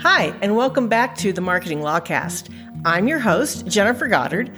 [0.00, 2.54] Hi, and welcome back to the Marketing Lawcast.
[2.84, 4.50] I'm your host, Jennifer Goddard.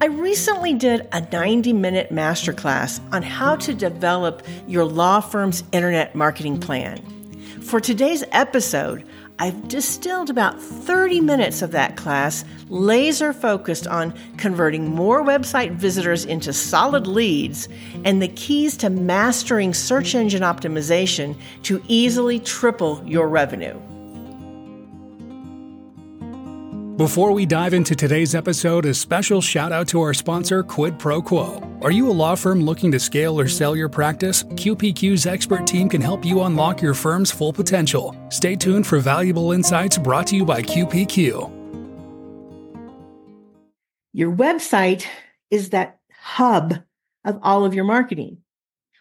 [0.00, 6.14] I recently did a 90 minute masterclass on how to develop your law firm's internet
[6.14, 6.98] marketing plan.
[7.62, 9.06] For today's episode,
[9.38, 16.24] I've distilled about 30 minutes of that class, laser focused on converting more website visitors
[16.24, 17.68] into solid leads
[18.04, 23.80] and the keys to mastering search engine optimization to easily triple your revenue.
[26.98, 31.22] Before we dive into today's episode, a special shout out to our sponsor, Quid Pro
[31.22, 31.62] Quo.
[31.80, 34.42] Are you a law firm looking to scale or sell your practice?
[34.42, 38.16] QPQ's expert team can help you unlock your firm's full potential.
[38.30, 41.48] Stay tuned for valuable insights brought to you by QPQ.
[44.12, 45.06] Your website
[45.52, 46.82] is that hub
[47.24, 48.38] of all of your marketing.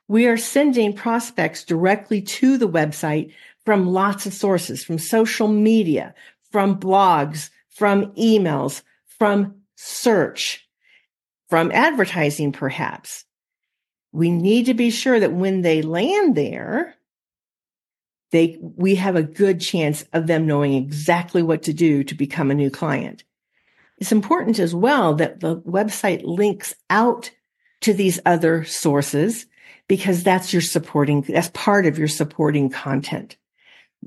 [0.07, 3.33] We are sending prospects directly to the website
[3.65, 6.13] from lots of sources, from social media,
[6.51, 8.81] from blogs, from emails,
[9.19, 10.67] from search,
[11.47, 13.23] from advertising, perhaps.
[14.11, 16.95] We need to be sure that when they land there,
[18.31, 22.49] they, we have a good chance of them knowing exactly what to do to become
[22.49, 23.23] a new client.
[23.99, 27.29] It's important as well that the website links out
[27.81, 29.45] to these other sources
[29.87, 33.37] because that's your supporting, that's part of your supporting content.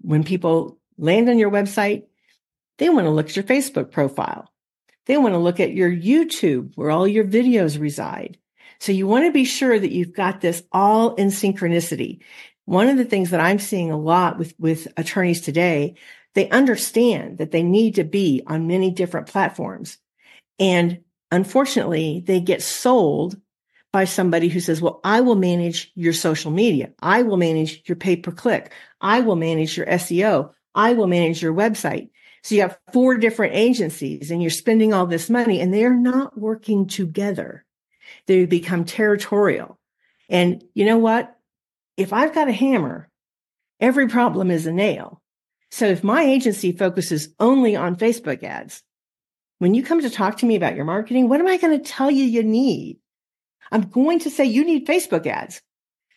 [0.02, 2.04] When people land on your website,
[2.80, 4.50] they want to look at your Facebook profile.
[5.04, 8.38] They want to look at your YouTube where all your videos reside.
[8.80, 12.22] So you want to be sure that you've got this all in synchronicity.
[12.64, 15.96] One of the things that I'm seeing a lot with, with attorneys today,
[16.34, 19.98] they understand that they need to be on many different platforms.
[20.58, 23.38] And unfortunately, they get sold
[23.92, 26.92] by somebody who says, well, I will manage your social media.
[27.02, 28.72] I will manage your pay per click.
[29.02, 30.52] I will manage your SEO.
[30.74, 32.08] I will manage your website.
[32.42, 36.38] So you have four different agencies and you're spending all this money and they're not
[36.38, 37.64] working together.
[38.26, 39.78] They become territorial.
[40.28, 41.36] And you know what?
[41.96, 43.10] If I've got a hammer,
[43.78, 45.20] every problem is a nail.
[45.70, 48.82] So if my agency focuses only on Facebook ads,
[49.58, 51.84] when you come to talk to me about your marketing, what am I going to
[51.84, 52.98] tell you you need?
[53.70, 55.60] I'm going to say you need Facebook ads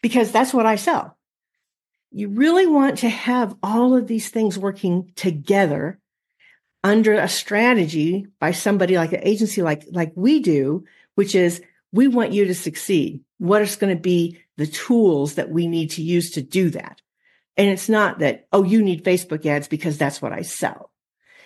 [0.02, 1.18] because that's what I sell.
[2.12, 6.00] You really want to have all of these things working together
[6.84, 10.84] under a strategy by somebody like an agency like, like we do,
[11.16, 11.62] which is
[11.92, 13.22] we want you to succeed.
[13.38, 17.02] What is going to be the tools that we need to use to do that?
[17.56, 20.92] And it's not that, oh, you need Facebook ads because that's what I sell.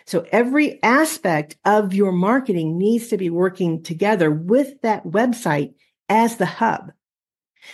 [0.05, 5.73] So every aspect of your marketing needs to be working together with that website
[6.07, 6.93] as the hub.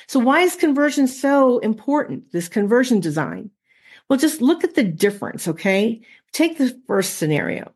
[0.07, 2.31] So why is conversion so important?
[2.31, 3.51] This conversion design.
[4.09, 5.47] Well, just look at the difference.
[5.47, 6.01] Okay.
[6.33, 7.71] Take the first scenario.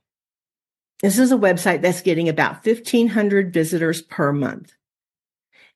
[1.01, 4.73] This is a website that's getting about 1500 visitors per month.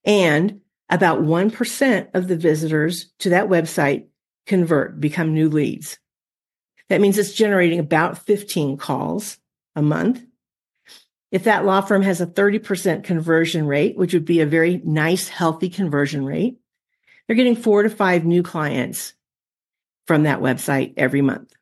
[0.03, 4.07] And about 1% of the visitors to that website
[4.47, 5.99] convert, become new leads.
[6.89, 9.37] That means it's generating about 15 calls
[9.75, 10.25] a month.
[11.31, 15.29] If that law firm has a 30% conversion rate, which would be a very nice,
[15.29, 16.57] healthy conversion rate,
[17.27, 19.13] they're getting four to five new clients
[20.07, 21.53] from that website every month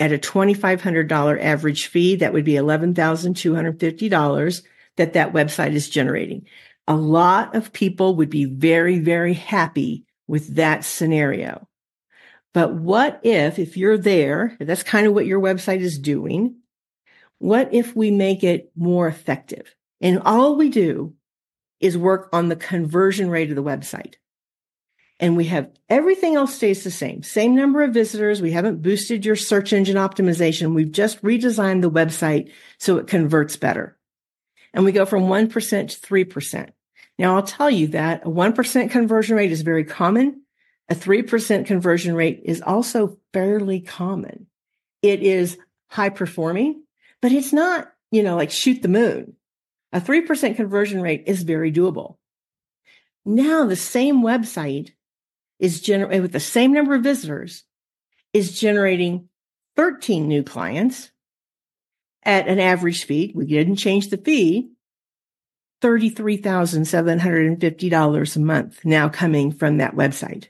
[0.00, 4.62] at a $2,500 average fee, that would be $11,250
[4.96, 6.46] that that website is generating.
[6.86, 11.68] A lot of people would be very, very happy with that scenario.
[12.54, 16.56] But what if, if you're there, that's kind of what your website is doing.
[17.38, 19.74] What if we make it more effective?
[20.00, 21.14] And all we do
[21.80, 24.14] is work on the conversion rate of the website
[25.20, 27.22] and we have everything else stays the same.
[27.22, 28.40] Same number of visitors.
[28.40, 30.74] We haven't boosted your search engine optimization.
[30.74, 33.96] We've just redesigned the website so it converts better.
[34.72, 36.70] And we go from 1% to 3%.
[37.18, 40.42] Now I'll tell you that a 1% conversion rate is very common.
[40.88, 44.46] A 3% conversion rate is also fairly common.
[45.02, 45.58] It is
[45.88, 46.84] high performing,
[47.20, 49.34] but it's not, you know, like shoot the moon.
[49.92, 52.16] A 3% conversion rate is very doable.
[53.24, 54.92] Now the same website
[55.58, 57.64] is generating eh, with the same number of visitors
[58.32, 59.28] is generating
[59.76, 61.10] 13 new clients
[62.22, 63.32] at an average fee.
[63.34, 64.70] We didn't change the fee.
[65.80, 70.48] $33,750 a month now coming from that website.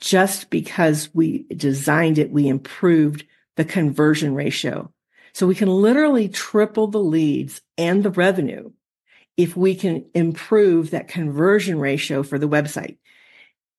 [0.00, 3.24] Just because we designed it, we improved
[3.56, 4.92] the conversion ratio.
[5.32, 8.70] So we can literally triple the leads and the revenue
[9.36, 12.98] if we can improve that conversion ratio for the website.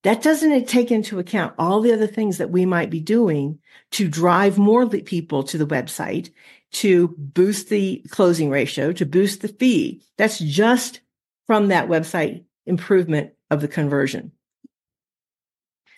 [0.06, 3.58] That doesn't take into account all the other things that we might be doing
[3.94, 6.32] to drive more people to the website,
[6.74, 10.04] to boost the closing ratio, to boost the fee.
[10.20, 11.02] That's just
[11.48, 14.32] from that website improvement of the conversion.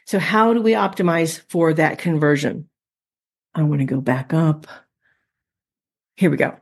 [0.05, 2.69] So how do we optimize for that conversion?
[3.53, 4.67] I want to go back up.
[6.15, 6.55] Here we go.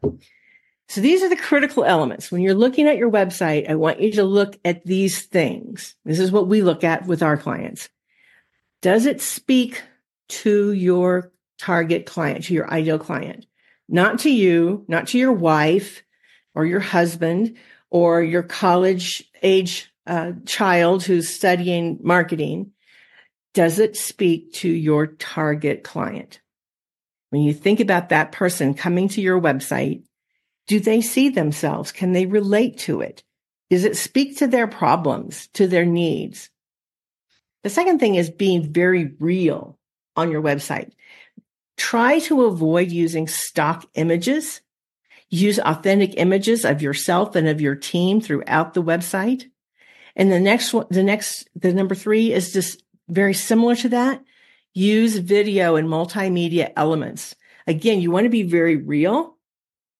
[0.87, 2.31] So these are the critical elements.
[2.31, 5.95] When you're looking at your website, I want you to look at these things.
[6.05, 7.89] This is what we look at with our clients.
[8.81, 9.81] Does it speak
[10.29, 13.45] to your target client, to your ideal client?
[13.89, 16.03] Not to you, not to your wife
[16.53, 17.57] or your husband
[17.89, 22.71] or your college age uh, child who's studying marketing.
[23.53, 26.41] Does it speak to your target client?
[27.29, 30.03] When you think about that person coming to your website,
[30.67, 31.91] do they see themselves?
[31.91, 33.23] Can they relate to it?
[33.69, 36.49] Does it speak to their problems, to their needs?
[37.63, 39.77] The second thing is being very real
[40.15, 40.91] on your website.
[41.77, 44.61] Try to avoid using stock images.
[45.29, 49.49] Use authentic images of yourself and of your team throughout the website.
[50.15, 54.23] And the next one, the next, the number three is just very similar to that.
[54.73, 57.35] Use video and multimedia elements.
[57.67, 59.34] Again, you want to be very real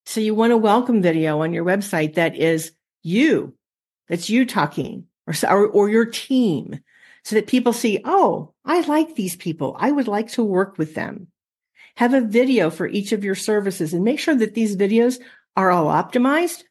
[0.05, 2.71] so you want a welcome video on your website that is
[3.01, 3.55] you,
[4.07, 6.79] that's you talking or, or, or your team
[7.23, 9.75] so that people see, oh, I like these people.
[9.79, 11.27] I would like to work with them.
[11.97, 15.19] Have a video for each of your services and make sure that these videos
[15.55, 16.63] are all optimized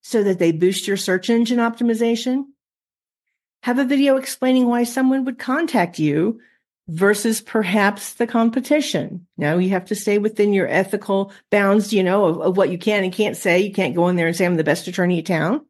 [0.00, 2.44] so that they boost your search engine optimization.
[3.64, 6.40] Have a video explaining why someone would contact you
[6.88, 9.26] versus perhaps the competition.
[9.36, 12.78] Now you have to stay within your ethical bounds, you know, of, of, what you
[12.78, 13.60] can and can't say.
[13.60, 15.66] You can't go in there and say, I'm the best attorney in town.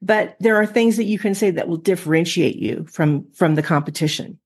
[0.00, 3.62] But there are things that you can say that will differentiate you from, from the
[3.62, 4.38] competition.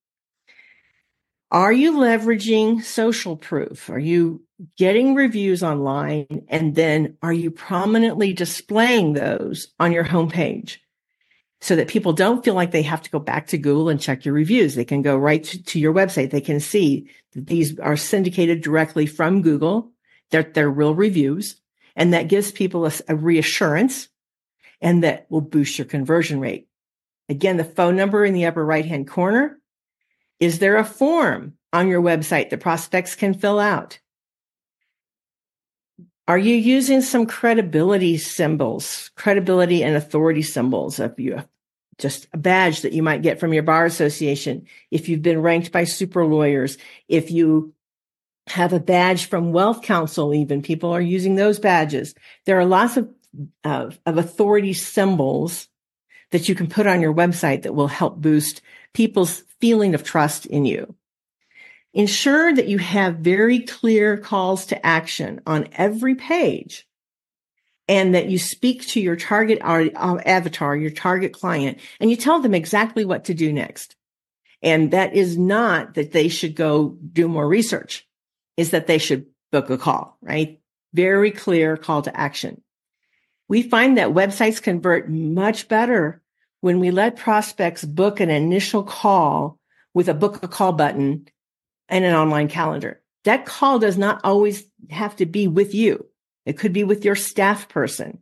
[1.52, 3.90] Are you leveraging social proof?
[3.90, 4.42] Are you
[4.78, 6.46] getting reviews online?
[6.48, 10.78] And then are you prominently displaying those on your homepage?
[11.62, 14.24] So that people don't feel like they have to go back to Google and check
[14.24, 14.74] your reviews.
[14.74, 16.30] They can go right to, to your website.
[16.30, 19.92] They can see that these are syndicated directly from Google.
[20.32, 21.60] They're, they're real reviews.
[21.94, 24.08] And that gives people a, a reassurance
[24.80, 26.66] and that will boost your conversion rate.
[27.28, 29.60] Again, the phone number in the upper right hand corner.
[30.40, 34.00] Is there a form on your website that prospects can fill out?
[36.28, 41.42] Are you using some credibility symbols, credibility and authority symbols of you?
[41.98, 44.66] Just a badge that you might get from your bar association.
[44.90, 46.78] If you've been ranked by super lawyers,
[47.08, 47.74] if you
[48.48, 52.14] have a badge from Wealth Counsel, even people are using those badges.
[52.46, 53.08] There are lots of,
[53.64, 55.68] of authority symbols
[56.30, 58.62] that you can put on your website that will help boost
[58.94, 60.94] people's feeling of trust in you.
[61.94, 66.86] Ensure that you have very clear calls to action on every page
[67.86, 72.40] and that you speak to your target uh, avatar, your target client, and you tell
[72.40, 73.96] them exactly what to do next.
[74.62, 78.06] And that is not that they should go do more research,
[78.56, 80.60] is that they should book a call, right?
[80.94, 82.62] Very clear call to action.
[83.48, 86.22] We find that websites convert much better
[86.60, 89.58] when we let prospects book an initial call
[89.92, 91.26] with a book a call button
[91.92, 93.00] and an online calendar.
[93.24, 96.06] That call does not always have to be with you.
[96.46, 98.18] It could be with your staff person,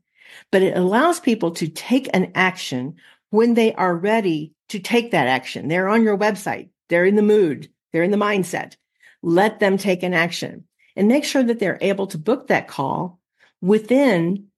[0.50, 2.96] but it allows people to take an action
[3.30, 5.68] when they are ready to take that action.
[5.68, 6.68] They're on your website.
[6.88, 7.70] They're in the mood.
[7.92, 8.74] They're in the mindset.
[9.22, 10.64] Let them take an action
[10.96, 13.20] and make sure that they're able to book that call
[13.62, 14.48] within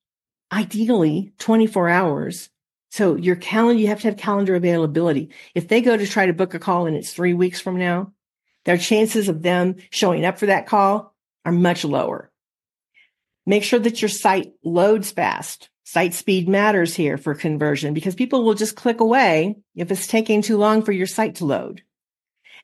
[0.50, 2.48] ideally 24 hours.
[2.90, 5.30] So your calendar, you have to have calendar availability.
[5.54, 8.12] If they go to try to book a call and it's three weeks from now,
[8.64, 11.14] their chances of them showing up for that call
[11.44, 12.30] are much lower.
[13.46, 15.68] Make sure that your site loads fast.
[15.84, 20.40] Site speed matters here for conversion because people will just click away if it's taking
[20.40, 21.82] too long for your site to load.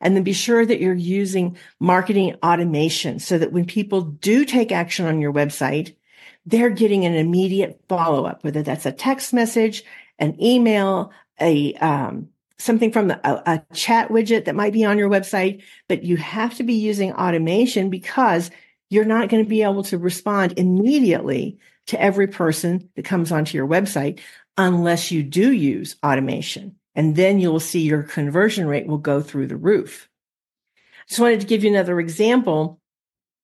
[0.00, 4.70] And then be sure that you're using marketing automation so that when people do take
[4.70, 5.96] action on your website,
[6.46, 9.82] they're getting an immediate follow up, whether that's a text message,
[10.18, 12.28] an email, a, um,
[12.58, 16.16] something from the, a, a chat widget that might be on your website, but you
[16.16, 18.50] have to be using automation because
[18.90, 23.56] you're not going to be able to respond immediately to every person that comes onto
[23.56, 24.20] your website
[24.56, 26.74] unless you do use automation.
[26.94, 30.08] And then you'll see your conversion rate will go through the roof.
[30.76, 32.80] I just wanted to give you another example.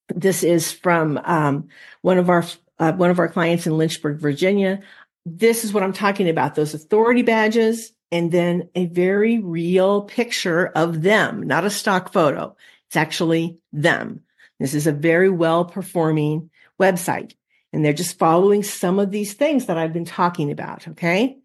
[0.09, 1.69] This is from um,
[2.03, 2.45] one of our
[2.81, 4.81] uh, one of our clients in Lynchburg, Virginia.
[5.25, 10.67] This is what I'm talking about: those authority badges and then a very real picture
[10.69, 12.55] of them, not a stock photo.
[12.87, 14.21] It's actually them.
[14.61, 17.35] This is a very well performing website.
[17.73, 20.87] And they're just following some of these things that I've been talking about.
[20.87, 21.39] Okay.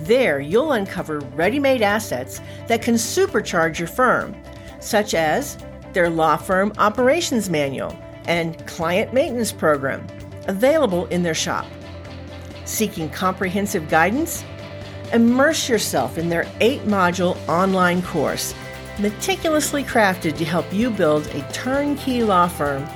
[0.00, 4.34] There, you'll uncover ready made assets that can supercharge your firm,
[4.80, 5.58] such as
[5.92, 10.06] their law firm operations manual and client maintenance program,
[10.48, 11.66] available in their shop.
[12.64, 14.44] Seeking comprehensive guidance?
[15.12, 18.54] Immerse yourself in their eight module online course,
[18.98, 22.86] meticulously crafted to help you build a turnkey law firm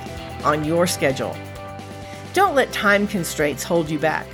[0.43, 1.35] on your schedule.
[2.35, 4.27] Don't let time constraints hold you back.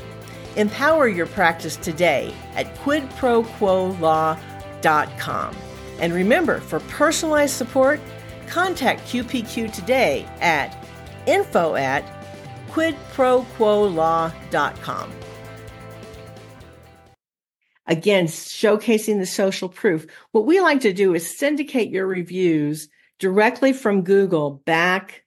[0.56, 5.56] Empower your practice today at quidproquolaw.com.
[6.00, 8.00] And remember, for personalized support,
[8.48, 10.76] contact QPQ today at
[11.28, 12.04] info at
[12.72, 15.12] quidproquolaw.com.
[17.86, 20.08] Again, showcasing the social proof.
[20.32, 22.90] What we like to do is syndicate your reviews
[23.20, 25.21] directly from Google back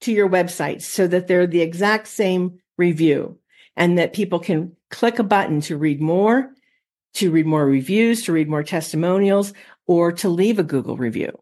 [0.00, 3.38] to your website so that they're the exact same review
[3.76, 6.50] and that people can click a button to read more,
[7.14, 9.52] to read more reviews, to read more testimonials,
[9.86, 11.38] or to leave a Google review.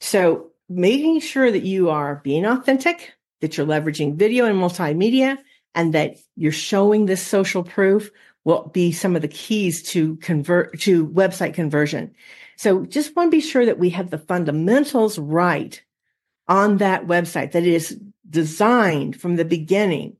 [0.00, 5.38] So making sure that you are being authentic, that you're leveraging video and multimedia,
[5.74, 8.10] and that you're showing this social proof
[8.44, 12.14] will be some of the keys to convert to website conversion.
[12.56, 15.82] So just want to be sure that we have the fundamentals right
[16.48, 17.98] on that website, that is
[18.28, 20.16] designed from the beginning,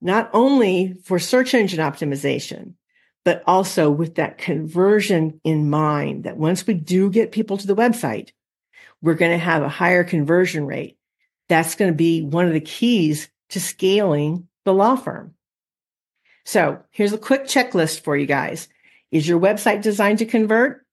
[0.00, 2.74] not only for search engine optimization,
[3.24, 7.76] but also with that conversion in mind that once we do get people to the
[7.76, 8.30] website,
[9.02, 10.96] we're going to have a higher conversion rate.
[11.48, 15.34] That's going to be one of the keys to scaling the law firm.
[16.44, 18.68] So here's a quick checklist for you guys.
[19.10, 20.84] Is your website designed to convert?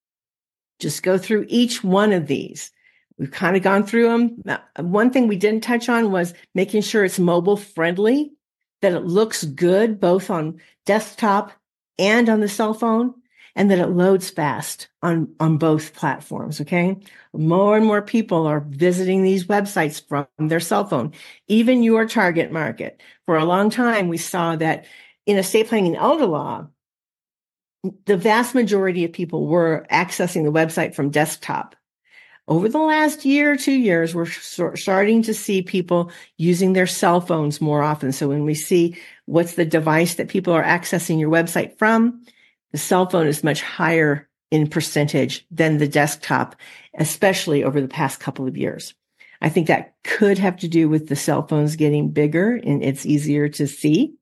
[0.79, 2.71] Just go through each one of these.
[3.17, 4.59] We've kind of gone through them.
[4.77, 8.33] One thing we didn't touch on was making sure it's mobile friendly,
[8.81, 11.53] that it looks good both on desktop
[11.97, 13.13] and on the cell phone,
[13.55, 16.59] and that it loads fast on, on both platforms.
[16.59, 16.97] Okay.
[17.33, 21.13] More and more people are visiting these websites from their cell phone,
[21.47, 23.01] even your target market.
[23.25, 24.85] For a long time, we saw that
[25.25, 26.67] in estate planning and elder law,
[28.05, 31.77] the vast majority of people were accessing the website from desktop.
[32.47, 37.19] Over the last year or two years, we're starting to see people using their cell
[37.19, 38.11] phones more often.
[38.11, 42.23] So when we see what's the device that people are accessing your website from,
[42.71, 46.55] the cell phone is much higher in percentage than the desktop,
[46.99, 48.93] especially over the past couple of years.
[49.41, 53.07] I think that could have to do with the cell phones getting bigger and it's
[53.07, 54.13] easier to see.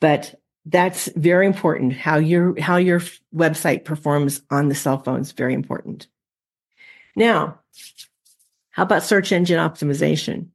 [0.00, 0.34] But
[0.66, 1.94] that's very important.
[1.94, 3.00] How your, how your
[3.34, 6.08] website performs on the cell phone is very important.
[7.16, 7.60] Now,
[8.70, 10.48] how about search engine optimization?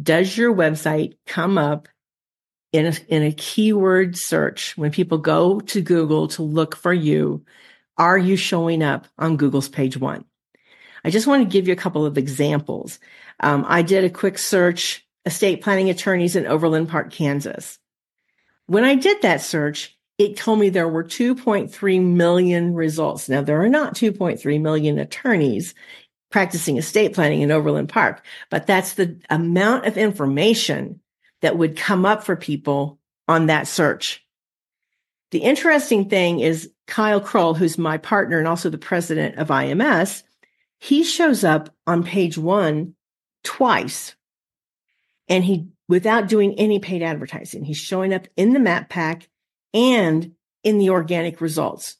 [0.00, 1.88] Does your website come up
[2.72, 7.44] in a, in a keyword search when people go to Google to look for you?
[7.98, 10.24] Are you showing up on Google's page one?
[11.02, 12.98] I just want to give you a couple of examples.
[13.40, 17.78] Um, I did a quick search estate planning attorneys in Overland Park, Kansas.
[18.66, 23.28] When I did that search, it told me there were 2.3 million results.
[23.28, 25.74] Now, there are not 2.3 million attorneys
[26.30, 31.00] practicing estate planning in Overland Park, but that's the amount of information
[31.42, 34.24] that would come up for people on that search.
[35.30, 40.22] The interesting thing is Kyle Kroll, who's my partner and also the president of IMS,
[40.78, 42.94] he shows up on page one
[43.44, 44.14] twice
[45.28, 47.64] and he without doing any paid advertising.
[47.64, 49.28] He's showing up in the map pack
[49.74, 50.32] and
[50.62, 51.96] in the organic results.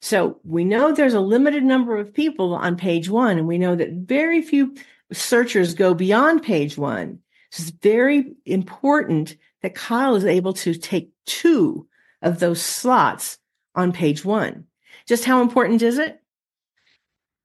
[0.00, 3.74] So we know there's a limited number of people on page one, and we know
[3.74, 4.74] that very few
[5.12, 7.20] searchers go beyond page one.
[7.50, 11.88] So it's very important that Kyle is able to take two
[12.22, 13.38] of those slots
[13.74, 14.66] on page one.
[15.06, 16.20] Just how important is it?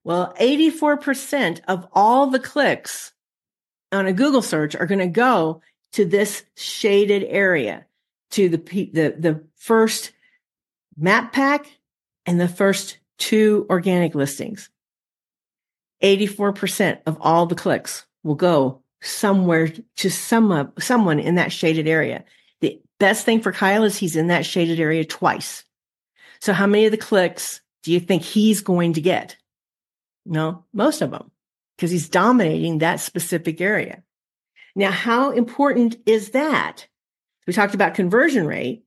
[0.04, 3.14] Well, 84% of all the clicks
[3.92, 5.62] on a Google search are going to go
[5.94, 7.86] to this shaded area,
[8.32, 10.12] to the, the, the first
[10.98, 11.68] map pack
[12.26, 14.72] and the first two organic listings.
[16.02, 22.24] 84% of all the clicks will go somewhere to some, someone in that shaded area.
[22.62, 25.64] The best thing for Kyle is he's in that shaded area twice.
[26.40, 29.38] So how many of the clicks do you think he's going to get?
[30.26, 31.30] No, most of them
[31.78, 34.02] because he's dominating that specific area.
[34.76, 36.88] Now, how important is that?
[37.46, 38.86] We talked about conversion rate.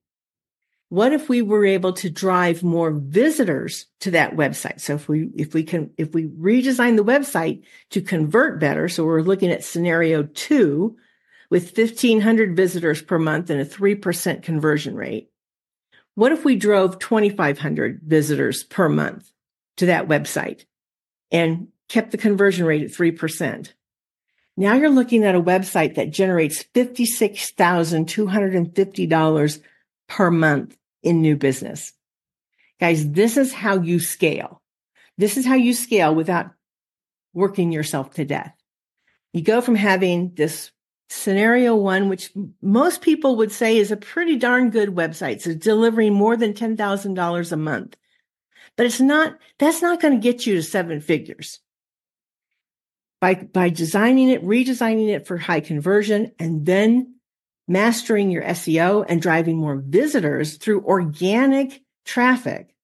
[0.89, 4.79] What if we were able to drive more visitors to that website?
[4.79, 9.03] So if we, if we can, if we redesign the website to convert better, so
[9.03, 10.95] we're looking at scenario two
[11.49, 15.31] with 1500 visitors per month and a 3% conversion rate.
[16.13, 19.31] What if we drove 2500 visitors per month
[19.77, 20.65] to that website
[21.31, 23.73] and kept the conversion rate at 3%?
[24.57, 29.61] Now you're looking at a website that generates $56,250
[30.07, 31.93] per month in new business.
[32.79, 34.61] Guys, this is how you scale.
[35.17, 36.51] This is how you scale without
[37.33, 38.53] working yourself to death.
[39.33, 40.71] You go from having this
[41.09, 42.31] scenario one, which
[42.61, 45.41] most people would say is a pretty darn good website.
[45.41, 47.97] So delivering more than $10,000 a month,
[48.75, 51.59] but it's not, that's not going to get you to seven figures
[53.21, 57.14] by, by designing it, redesigning it for high conversion and then
[57.67, 62.75] mastering your SEO and driving more visitors through organic traffic,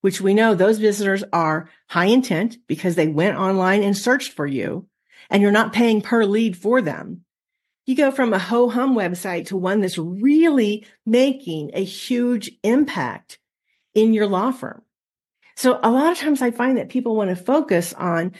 [0.00, 4.46] which we know those visitors are high intent because they went online and searched for
[4.46, 4.86] you
[5.30, 7.24] and you're not paying per lead for them.
[7.86, 13.38] You go from a ho hum website to one that's really making a huge impact
[13.94, 14.82] in your law firm.
[15.56, 18.32] So a lot of times I find that people want to focus on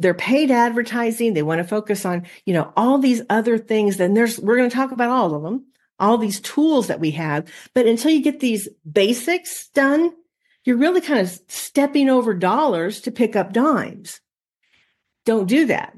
[0.00, 1.34] their paid advertising.
[1.34, 3.98] They want to focus on, you know, all these other things.
[3.98, 5.66] Then there's, we're going to talk about all of them,
[5.98, 7.50] all these tools that we have.
[7.74, 10.12] But until you get these basics done,
[10.64, 14.20] you're really kind of stepping over dollars to pick up dimes.
[15.26, 15.96] Don't do that.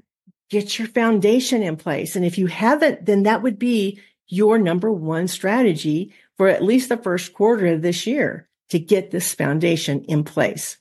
[0.50, 2.16] Get your foundation in place.
[2.16, 6.88] And if you haven't, then that would be your number one strategy for at least
[6.88, 10.78] the first quarter of this year to get this foundation in place.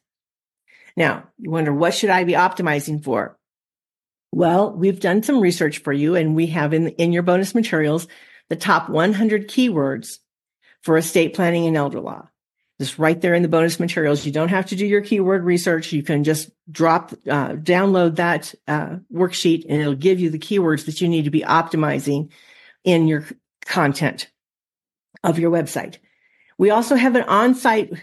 [0.96, 3.38] Now, you wonder, what should I be optimizing for?
[4.32, 8.08] Well, we've done some research for you and we have in, in your bonus materials
[8.50, 10.20] the top 100 keywords
[10.82, 12.28] for estate planning and elder law.
[12.80, 14.26] Just right there in the bonus materials.
[14.26, 15.92] You don't have to do your keyword research.
[15.94, 20.86] You can just drop, uh, download that uh, worksheet and it'll give you the keywords
[20.86, 22.32] that you need to be optimizing
[22.84, 23.26] in your
[23.66, 24.32] content
[25.24, 25.98] of your website.
[26.58, 27.94] We also have an on-site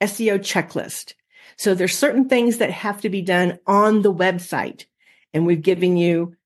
[0.00, 1.14] SEO checklist.
[1.58, 4.86] So there's certain things that have to be done on the website.
[5.32, 6.36] And we've given you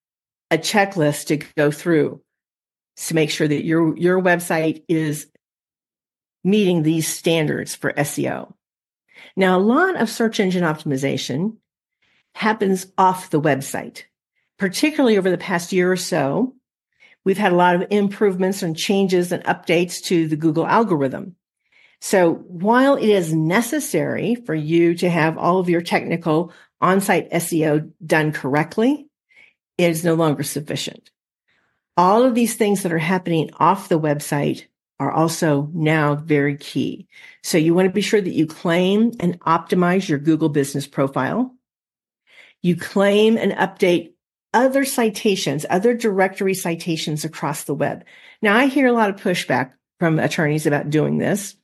[0.51, 2.20] a checklist to go through
[2.96, 5.27] to make sure that your, your website is
[6.44, 8.53] meeting these standards for SEO.
[9.37, 11.57] Now, a lot of search engine optimization
[12.35, 14.05] happens off the website,
[14.59, 16.55] particularly over the past year or so.
[17.25, 21.37] We've had a lot of improvements and changes and updates to the Google algorithm.
[22.00, 27.92] So while it is necessary for you to have all of your technical on-site SEO
[28.04, 29.06] done correctly,
[29.76, 31.10] it is no longer sufficient.
[31.96, 34.66] All of these things that are happening off the website
[34.98, 37.06] are also now very key.
[37.42, 41.54] So you want to be sure that you claim and optimize your Google business profile.
[42.62, 44.12] You claim and update
[44.52, 48.04] other citations, other directory citations across the web.
[48.42, 51.56] Now I hear a lot of pushback from attorneys about doing this.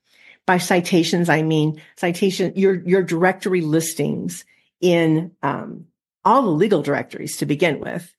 [0.47, 4.45] By citations, I mean citation, your, your directory listings
[4.81, 5.87] in, um,
[6.25, 8.13] all the legal directories to begin with.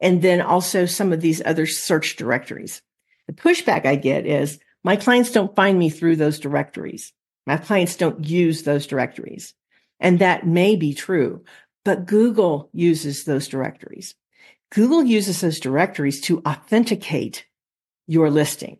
[0.00, 2.82] And then also some of these other search directories.
[3.26, 7.12] The pushback I get is my clients don't find me through those directories.
[7.46, 9.54] My clients don't use those directories.
[10.00, 11.44] And that may be true,
[11.84, 14.14] but Google uses those directories.
[14.70, 17.46] Google uses those directories to authenticate
[18.06, 18.78] your listing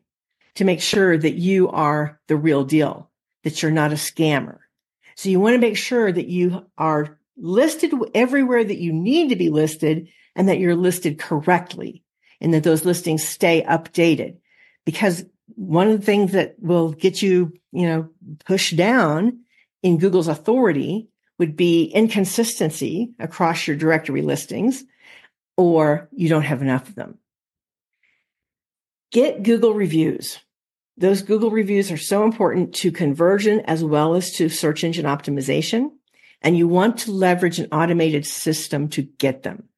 [0.57, 3.11] to make sure that you are the real deal,
[3.45, 4.59] that you're not a scammer.
[5.15, 9.37] So you want to make sure that you are listed everywhere that you need to
[9.37, 12.03] be listed and that you're listed correctly
[12.41, 14.37] and that those listings stay updated.
[14.85, 18.09] Because one of the things that will get you, you know,
[18.45, 19.41] pushed down
[19.83, 24.85] in Google's authority would be inconsistency across your directory listings
[25.57, 27.19] or you don't have enough of them.
[29.13, 30.39] Get Google reviews.
[30.97, 35.91] Those Google reviews are so important to conversion as well as to search engine optimization.
[36.45, 39.69] and you want to leverage an automated system to get them.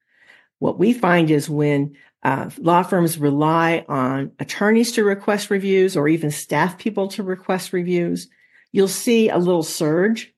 [0.61, 6.09] What we find is when uh, law firms rely on attorneys to request reviews or
[6.09, 8.29] even staff people to request reviews,
[8.73, 10.33] you'll see a little surge.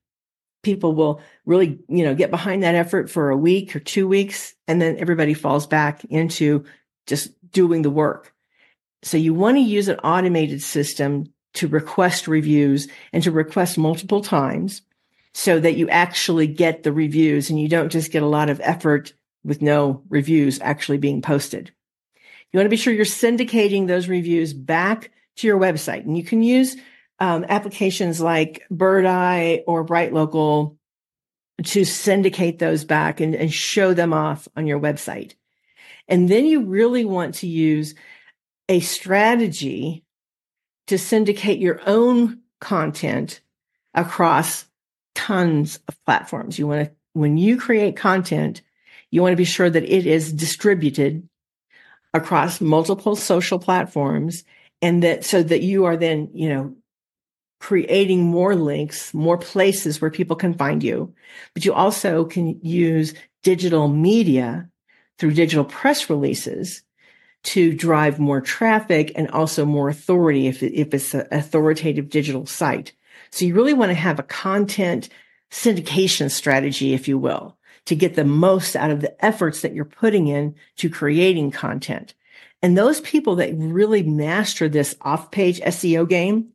[0.64, 4.52] People will really, you know, get behind that effort for a week or two weeks,
[4.66, 6.64] and then everybody falls back into
[7.06, 8.35] just doing the work.
[9.02, 14.22] So you want to use an automated system to request reviews and to request multiple
[14.22, 14.82] times
[15.32, 18.61] so that you actually get the reviews and you don't just get a lot of
[18.62, 19.12] effort
[19.44, 21.70] with no reviews actually being posted.
[22.52, 26.04] You want to be sure you're syndicating those reviews back to your website.
[26.04, 26.76] And you can use
[27.18, 30.78] um, applications like BirdEye or Bright Local
[31.64, 35.35] to syndicate those back and, and show them off on your website.
[36.09, 37.94] And then you really want to use
[38.68, 40.05] a strategy
[40.87, 43.40] to syndicate your own content
[43.94, 44.66] across
[45.14, 46.59] tons of platforms.
[46.59, 48.62] You want to, when you create content,
[49.11, 51.29] you want to be sure that it is distributed
[52.12, 54.44] across multiple social platforms
[54.83, 56.74] and that so that you are then, you know,
[57.61, 61.14] creating more links, more places where people can find you.
[61.55, 64.68] But you also can use digital media
[65.18, 66.83] through digital press releases
[67.46, 72.92] to drive more traffic and also more authority if, if it's an authoritative digital site.
[73.30, 75.09] So you really want to have a content
[75.50, 79.85] syndication strategy, if you will, to get the most out of the efforts that you're
[79.85, 82.14] putting in to creating content.
[82.62, 86.48] And those people that really master this off page SEO game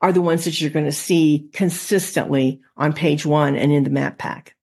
[0.00, 3.90] are the ones that you're going to see consistently on page one and in the
[3.90, 4.54] map pack.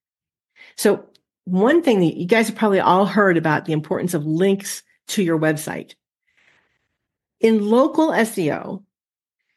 [0.78, 1.10] So
[1.44, 5.24] one thing that you guys have probably all heard about the importance of links to
[5.24, 5.96] your website.
[7.40, 8.84] In local SEO,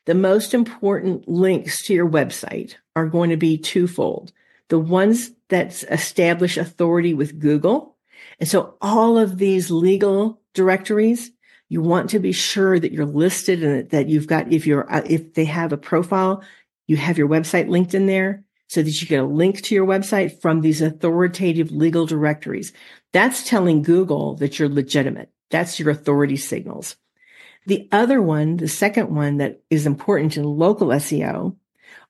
[0.06, 4.32] the most important links to your website are going to be twofold.
[4.68, 7.96] The ones that establish authority with Google.
[8.40, 11.30] And so all of these legal directories,
[11.68, 15.02] you want to be sure that you're listed and that you've got, if you're, uh,
[15.06, 16.42] if they have a profile,
[16.86, 19.86] you have your website linked in there so that you get a link to your
[19.86, 22.72] website from these authoritative legal directories.
[23.12, 25.30] That's telling Google that you're legitimate.
[25.50, 26.96] That's your authority signals.
[27.66, 31.56] The other one, the second one that is important in local SEO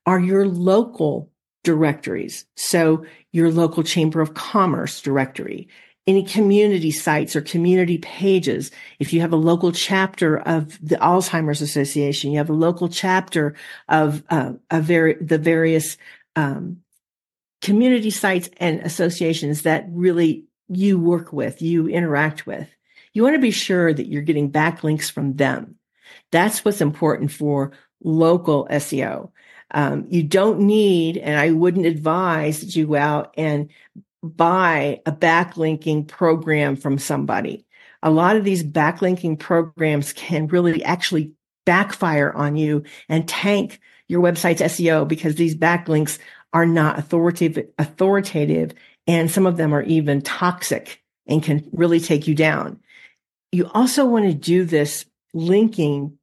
[0.05, 1.31] are your local
[1.63, 2.45] directories.
[2.55, 5.67] So your local chamber of commerce directory,
[6.05, 8.71] any community sites or community pages.
[8.99, 13.55] If you have a local chapter of the Alzheimer's Association, you have a local chapter
[13.89, 15.97] of, uh, ver- the various
[16.37, 16.77] um,
[17.61, 22.69] community sites and associations that really you work with, you interact with
[23.17, 25.73] you want to be sure that you're getting backlinks from them.
[26.31, 27.71] That's what's important for
[28.03, 29.31] local SEO.
[29.71, 33.71] Um, you don't need, and I wouldn't advise that you go out and
[34.21, 37.65] buy a backlinking program from somebody.
[38.03, 41.31] A lot of these backlinking programs can really actually
[41.65, 46.19] backfire on you and tank your website's SEO because these backlinks
[46.53, 48.75] are not authoritative, authoritative,
[49.07, 52.79] and some of them are even toxic and can really take you down
[53.51, 56.17] you also want to do this linking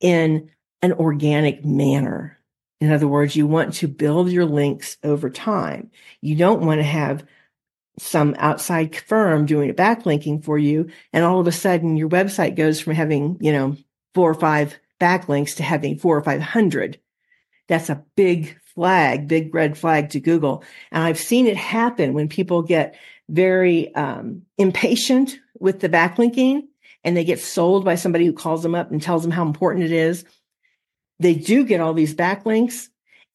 [0.00, 2.38] in an organic manner.
[2.80, 5.90] In other words, you want to build your links over time.
[6.20, 7.24] You don't want to have
[7.98, 10.90] some outside firm doing a backlinking for you.
[11.12, 13.76] And all of a sudden your website goes from having, you know,
[14.14, 16.98] four or five backlinks to having four or 500.
[17.68, 20.64] That's a big flag, big red flag to Google.
[20.90, 22.96] And I've seen it happen when people get
[23.28, 26.64] very um, impatient with the backlinking
[27.04, 29.84] and they get sold by somebody who calls them up and tells them how important
[29.84, 30.24] it is.
[31.20, 32.88] They do get all these backlinks.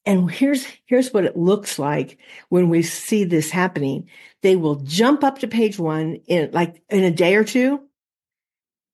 [0.06, 4.08] And here's, here's what it looks like when we see this happening.
[4.42, 7.80] They will jump up to page one in like in a day or two.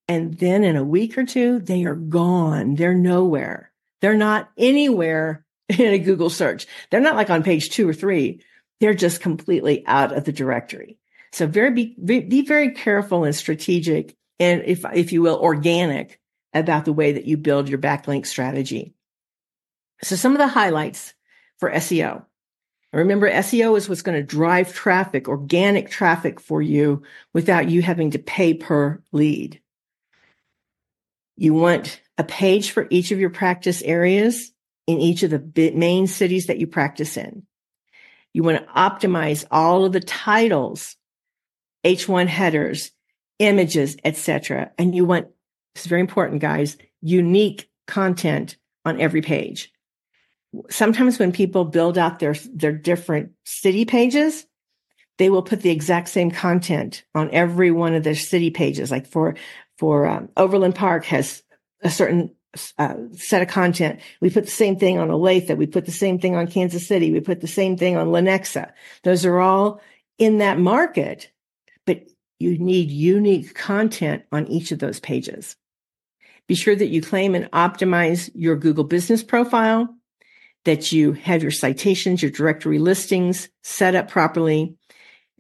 [0.09, 2.75] And then in a week or two, they are gone.
[2.75, 3.73] They're nowhere.
[4.01, 6.67] They're not anywhere in a Google search.
[6.91, 8.41] They're not like on page two or three.
[8.81, 10.99] They're just completely out of the directory.
[11.35, 16.21] So very be, be very careful and strategic and if, if you will, organic
[16.53, 18.95] about the way that you build your backlink strategy.
[20.03, 21.13] So some of the highlights
[21.59, 22.25] for SEO.
[22.93, 28.13] Remember, SEO is what's going to drive traffic, organic traffic for you without you having
[28.13, 29.61] to pay per lead.
[31.37, 34.53] You want a page for each of your practice areas
[34.87, 37.45] in each of the main cities that you practice in.
[38.33, 40.95] You want to optimize all of the titles,
[41.85, 42.93] H1 headers,
[43.39, 44.73] images, etc.
[44.79, 45.29] And you want,
[45.75, 49.71] this is very important, guys, unique content on every page.
[50.71, 54.47] sometimes when people build out their, their different city pages,
[55.19, 58.91] they will put the exact same content on every one of their city pages.
[58.91, 59.35] Like for,
[59.79, 61.43] for um, Overland Park has
[61.83, 62.31] a certain
[62.79, 64.01] uh, set of content.
[64.21, 65.57] We put the same thing on Olathe.
[65.57, 67.11] We put the same thing on Kansas City.
[67.13, 68.73] We put the same thing on Lenexa.
[69.03, 69.81] Those are all
[70.19, 71.31] in that market,
[72.39, 75.57] you need unique content on each of those pages.
[76.47, 79.89] Be sure that you claim and optimize your Google business profile,
[80.65, 84.77] that you have your citations, your directory listings set up properly,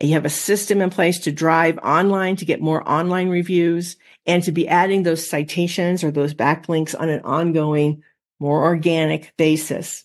[0.00, 3.96] and you have a system in place to drive online to get more online reviews
[4.26, 8.02] and to be adding those citations or those backlinks on an ongoing,
[8.40, 10.04] more organic basis.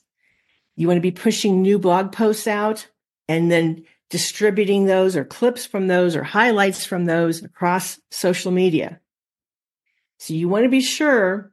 [0.75, 2.88] You want to be pushing new blog posts out
[3.28, 9.00] and then distributing those or clips from those or highlights from those across social media.
[10.17, 11.52] So you want to be sure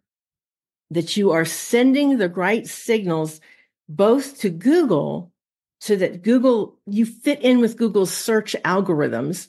[0.90, 3.40] that you are sending the right signals
[3.88, 5.32] both to Google
[5.80, 9.48] so that Google, you fit in with Google's search algorithms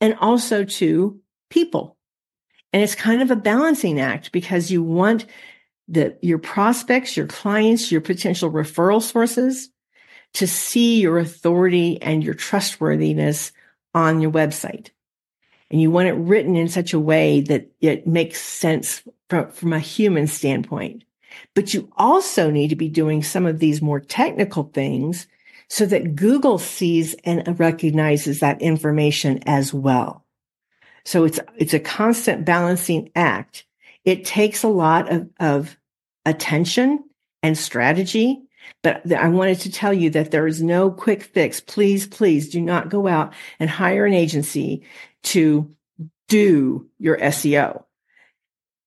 [0.00, 1.96] and also to people.
[2.72, 5.26] And it's kind of a balancing act because you want
[5.86, 9.70] the, your prospects, your clients, your potential referral sources
[10.34, 13.52] to see your authority and your trustworthiness
[13.94, 14.90] on your website.
[15.70, 19.72] And you want it written in such a way that it makes sense from, from
[19.72, 21.04] a human standpoint.
[21.54, 25.26] But you also need to be doing some of these more technical things
[25.68, 30.24] so that Google sees and recognizes that information as well.
[31.04, 33.64] So it's, it's a constant balancing act.
[34.04, 35.76] It takes a lot of, of
[36.24, 37.04] attention
[37.42, 38.42] and strategy.
[38.82, 41.60] But I wanted to tell you that there is no quick fix.
[41.60, 44.84] Please, please do not go out and hire an agency
[45.24, 45.70] to
[46.28, 47.84] do your SEO.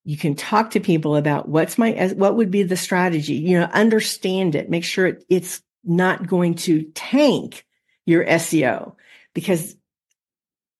[0.03, 3.65] You can talk to people about what's my, what would be the strategy, you know,
[3.65, 7.65] understand it, make sure it's not going to tank
[8.05, 8.95] your SEO
[9.33, 9.75] because